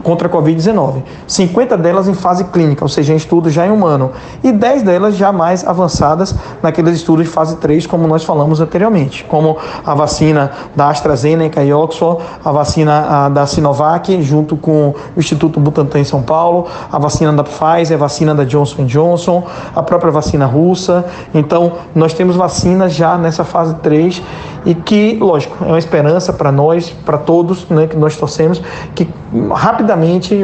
contra 0.04 0.28
a 0.28 0.32
Covid-19. 0.32 1.04
50 1.28 1.78
delas 1.78 2.08
em 2.08 2.14
fase 2.14 2.44
clínica, 2.46 2.84
ou 2.84 2.90
seja, 2.90 3.14
em 3.14 3.16
estudos 3.16 3.54
já 3.54 3.66
em 3.66 3.72
humano, 3.72 4.12
e 4.44 4.52
10 4.52 4.84
delas 4.84 5.16
já 5.16 5.32
mais 5.32 5.66
avançadas 5.68 6.36
naqueles 6.62 6.96
estudos 6.96 7.26
de 7.26 7.32
fase 7.32 7.58
3, 7.58 7.86
como 7.86 8.08
nós 8.08 8.24
falamos 8.24 8.62
anteriormente, 8.62 9.24
como 9.26 9.58
a 9.86 9.94
vacina 9.94 10.52
da 10.76 10.90
AstraZeneca 10.90 11.64
e 11.64 11.74
Oxford, 11.74 12.24
a 12.44 12.52
vacina 12.52 13.06
a, 13.10 13.30
da 13.30 13.46
Sinovac, 13.46 14.22
junto 14.22 14.56
com 14.56 14.94
o 15.16 15.20
Instituto 15.20 15.60
Butantan 15.60 16.00
em 16.00 16.04
São 16.04 16.22
Paulo, 16.22 16.68
a 16.92 16.98
vacina 16.98 17.34
da 17.34 17.44
Pfizer, 17.44 17.96
a 17.96 18.00
vacina 18.00 18.34
da 18.34 18.44
Johnson 18.44 18.86
Johnson, 18.86 19.44
a 19.76 19.84
própria 19.84 20.12
vacina 20.12 20.46
russa. 20.46 21.06
Então, 21.34 21.74
nós 21.94 22.14
temos 22.14 22.36
vacinas 22.36 22.94
já 22.94 23.18
nessa 23.18 23.44
fase 23.44 23.76
3 23.76 24.22
e 24.66 24.76
que, 24.76 25.18
lógico, 25.20 25.64
é 25.64 25.68
uma 25.68 25.80
esperança 25.80 26.34
para 26.34 26.52
nós, 26.52 26.90
para 26.90 27.18
todos, 27.18 27.68
né, 27.70 27.88
que 27.88 27.96
nós 27.96 28.16
torcemos, 28.16 28.62
que 28.94 29.08
rapidamente, 29.52 29.79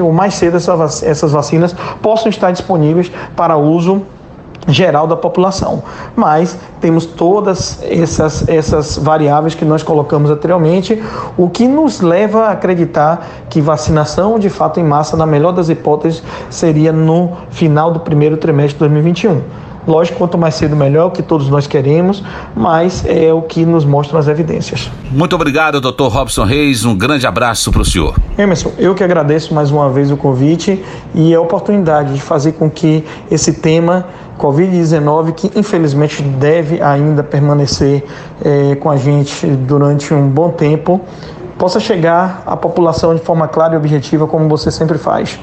ou 0.01 0.11
mais 0.11 0.35
cedo, 0.35 0.57
essas 0.57 1.31
vacinas 1.31 1.75
possam 2.01 2.29
estar 2.29 2.51
disponíveis 2.51 3.11
para 3.35 3.57
uso 3.57 4.03
geral 4.67 5.07
da 5.07 5.15
população. 5.15 5.83
Mas 6.15 6.57
temos 6.81 7.05
todas 7.05 7.81
essas, 7.83 8.47
essas 8.47 8.97
variáveis 8.97 9.55
que 9.55 9.65
nós 9.65 9.83
colocamos 9.83 10.29
anteriormente, 10.29 11.01
o 11.37 11.49
que 11.49 11.67
nos 11.67 12.01
leva 12.01 12.45
a 12.45 12.51
acreditar 12.51 13.27
que 13.49 13.61
vacinação 13.61 14.39
de 14.39 14.49
fato 14.49 14.79
em 14.79 14.83
massa, 14.83 15.15
na 15.15 15.25
melhor 15.25 15.51
das 15.51 15.69
hipóteses, 15.69 16.23
seria 16.49 16.91
no 16.91 17.33
final 17.49 17.91
do 17.91 17.99
primeiro 17.99 18.37
trimestre 18.37 18.73
de 18.73 18.79
2021. 18.79 19.41
Lógico, 19.87 20.17
quanto 20.17 20.37
mais 20.37 20.55
cedo 20.55 20.75
melhor, 20.75 21.07
o 21.07 21.11
que 21.11 21.21
todos 21.21 21.49
nós 21.49 21.67
queremos, 21.67 22.23
mas 22.55 23.05
é 23.05 23.31
o 23.31 23.41
que 23.41 23.65
nos 23.65 23.85
mostram 23.85 24.19
as 24.19 24.27
evidências. 24.27 24.89
Muito 25.11 25.35
obrigado, 25.35 25.79
doutor 25.79 26.09
Robson 26.09 26.43
Reis. 26.43 26.85
Um 26.85 26.97
grande 26.97 27.27
abraço 27.27 27.71
para 27.71 27.81
o 27.81 27.85
senhor. 27.85 28.15
Emerson, 28.37 28.71
eu 28.77 28.95
que 28.95 29.03
agradeço 29.03 29.53
mais 29.53 29.71
uma 29.71 29.89
vez 29.89 30.11
o 30.11 30.17
convite 30.17 30.83
e 31.13 31.33
a 31.33 31.39
oportunidade 31.39 32.13
de 32.13 32.21
fazer 32.21 32.53
com 32.53 32.69
que 32.69 33.03
esse 33.29 33.53
tema 33.53 34.07
Covid-19, 34.39 35.33
que 35.33 35.51
infelizmente 35.57 36.21
deve 36.21 36.81
ainda 36.81 37.23
permanecer 37.23 38.03
é, 38.43 38.75
com 38.75 38.89
a 38.89 38.97
gente 38.97 39.47
durante 39.47 40.13
um 40.13 40.27
bom 40.27 40.49
tempo, 40.49 41.01
possa 41.57 41.79
chegar 41.79 42.43
à 42.45 42.55
população 42.57 43.15
de 43.15 43.21
forma 43.21 43.47
clara 43.47 43.75
e 43.75 43.77
objetiva, 43.77 44.27
como 44.27 44.49
você 44.49 44.69
sempre 44.69 44.97
faz. 44.97 45.39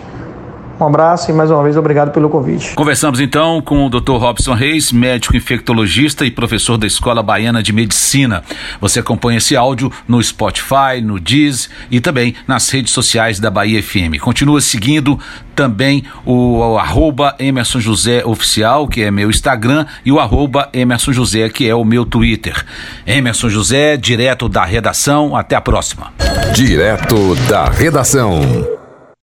Um 0.80 0.86
abraço 0.86 1.30
e 1.30 1.34
mais 1.34 1.50
uma 1.50 1.62
vez 1.62 1.76
obrigado 1.76 2.10
pelo 2.10 2.28
convite. 2.28 2.74
Conversamos 2.74 3.20
então 3.20 3.60
com 3.60 3.86
o 3.86 3.90
Dr. 3.90 4.12
Robson 4.12 4.54
Reis, 4.54 4.92
médico 4.92 5.36
infectologista 5.36 6.24
e 6.24 6.30
professor 6.30 6.76
da 6.76 6.86
Escola 6.86 7.22
Baiana 7.22 7.62
de 7.62 7.72
Medicina. 7.72 8.42
Você 8.80 9.00
acompanha 9.00 9.38
esse 9.38 9.56
áudio 9.56 9.90
no 10.08 10.22
Spotify, 10.22 11.00
no 11.02 11.20
Diz 11.20 11.70
e 11.90 12.00
também 12.00 12.34
nas 12.46 12.68
redes 12.70 12.92
sociais 12.92 13.38
da 13.38 13.50
Bahia 13.50 13.82
FM. 13.82 14.18
Continua 14.20 14.60
seguindo 14.60 15.18
também 15.54 16.04
o, 16.24 16.58
o 16.58 16.78
arroba 16.78 17.34
Emerson 17.38 17.80
José 17.80 18.24
Oficial, 18.24 18.88
que 18.88 19.02
é 19.02 19.10
meu 19.10 19.30
Instagram, 19.30 19.86
e 20.04 20.10
o 20.10 20.18
arroba 20.18 20.68
Emerson 20.72 21.12
José, 21.12 21.48
que 21.48 21.68
é 21.68 21.74
o 21.74 21.84
meu 21.84 22.04
Twitter. 22.04 22.64
Emerson 23.06 23.48
José, 23.48 23.96
direto 23.96 24.48
da 24.48 24.64
redação. 24.64 25.36
Até 25.36 25.56
a 25.56 25.60
próxima. 25.60 26.12
Direto 26.54 27.34
da 27.48 27.66
redação. 27.66 28.81